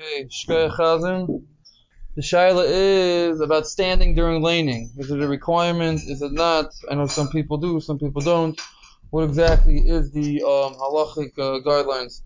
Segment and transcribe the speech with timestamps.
[0.00, 1.42] Okay, Shkoyach Chazan.
[2.14, 4.90] The shaila is about standing during laning.
[4.96, 6.02] Is it a requirement?
[6.06, 6.66] Is it not?
[6.88, 8.60] I know some people do, some people don't.
[9.10, 12.22] What exactly is the um, halachic uh, guidelines?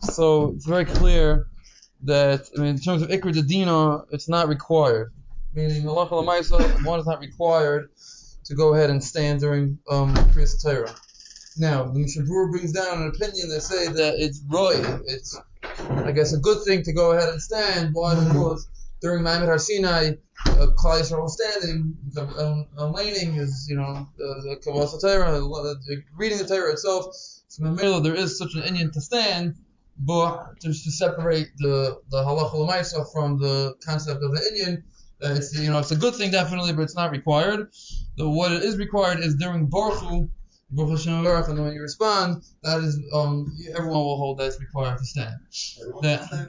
[0.00, 1.48] So it's very clear
[2.04, 5.12] that I mean, in terms of ikr dedina, it's not required.
[5.52, 7.90] Meaning halacha lamaisa, one is not required
[8.44, 10.98] to go ahead and stand during um, Kriyas.
[11.58, 14.72] Now, the Mishnah Berurah brings down an opinion that say that it's roy,
[15.06, 15.38] it's
[15.90, 17.90] I guess a good thing to go ahead and stand.
[17.94, 18.14] Why?
[18.14, 18.68] Because
[19.00, 20.12] during Ma'amad Har Sinai,
[20.46, 25.74] uh, Klal Yisrael was standing, um, um, laning is, you know, the, the Kabbalah Torah,
[26.16, 27.14] reading the Torah itself.
[27.48, 29.56] So in the middle, there is such an inyan to stand,
[29.98, 34.82] but just to separate the the halacha from the concept of the inyan,
[35.22, 37.70] uh, it's you know it's a good thing definitely, but it's not required.
[38.16, 40.30] The, what is required is during Barchu,
[40.76, 45.34] and when you respond, that is um everyone will hold that it's required to stand.
[46.00, 46.48] That,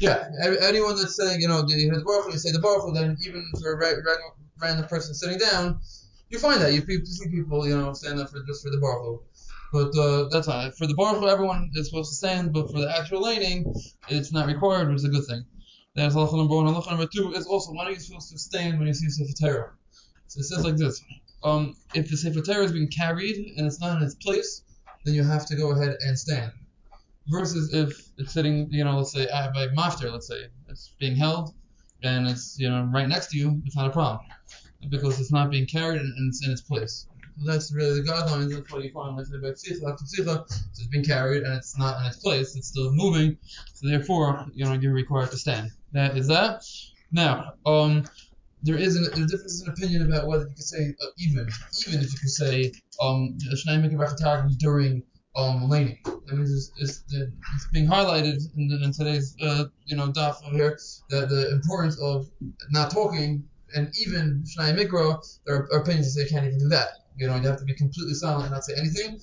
[0.00, 0.28] yeah,
[0.62, 3.44] anyone that's saying you know you hear the Barchu, you say the Barchu, then even
[3.60, 5.80] for a random person sitting down,
[6.28, 8.78] you find that you, you see people you know stand up for just for the
[8.78, 9.20] Barchu.
[9.72, 12.94] But uh, that's not for the Barchu, everyone is supposed to stand, but for the
[12.98, 13.72] actual laning,
[14.08, 15.44] it's not required, which is a good thing.
[15.94, 16.66] That's halacha number one.
[16.66, 19.32] Halacha number two is also when are you supposed to stand when you see Sefer
[19.40, 19.72] Torah?
[20.26, 21.02] So it says like this
[21.44, 24.62] um, if the Sefer Torah is being carried and it's not in its place,
[25.04, 26.52] then you have to go ahead and stand.
[27.28, 31.54] Versus if it's sitting, you know, let's say by maftir, let's say it's being held
[32.02, 34.20] and it's you know right next to you, it's not a problem
[34.90, 37.06] because it's not being carried and it's in its place.
[37.38, 38.52] So that's really the guidelines.
[38.52, 40.48] That's what you find when about psicha, psicha.
[40.48, 42.56] So it's being carried and it's not in its place.
[42.56, 43.38] It's still moving.
[43.72, 45.70] So therefore, you know, you're required to stand.
[45.92, 46.64] That is that.
[47.10, 48.04] Now, um,
[48.62, 51.48] there is an, there's a difference in opinion about whether you could say uh, even
[51.86, 53.36] even if you could say um
[54.58, 55.02] during
[55.34, 55.98] um laning.
[56.06, 60.78] I mean, it's, it's, it's being highlighted in, in today's uh, you know daf here
[61.10, 62.28] that the importance of
[62.70, 66.68] not talking and even Shnai Mikra, there are opinions that say you can't even do
[66.68, 66.88] that.
[67.16, 69.20] You know, you have to be completely silent and not say anything.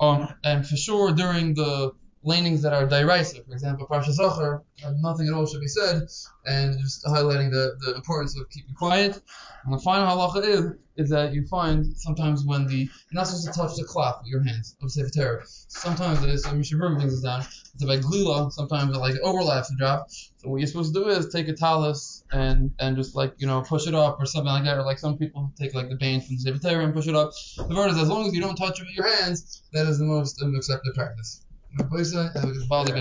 [0.00, 1.92] Um, and for sure during the
[2.28, 3.44] lanings that are d'oraisa.
[3.46, 6.02] For example, Parsha Zachor, uh, nothing at all should be said,
[6.46, 9.20] and just highlighting the, the importance of keeping quiet.
[9.64, 10.64] And the final halacha is,
[10.96, 14.30] is that you find sometimes when the, you're not supposed to touch the cloth with
[14.32, 15.42] your hands of Sefer Torah.
[15.68, 19.70] Sometimes it is, so Mishnah brings this down, it's about glila, sometimes it like overlaps
[19.70, 20.06] the drop.
[20.10, 23.46] So what you're supposed to do is take a talus and, and just like, you
[23.46, 25.96] know, push it up or something like that, or like some people take like the
[25.96, 27.30] band from the Sefer Torah and push it up.
[27.68, 29.98] The word is, as long as you don't touch it with your hands, that is
[29.98, 31.44] the most accepted practice.
[31.72, 32.92] Uma coisa, eh, o Valdo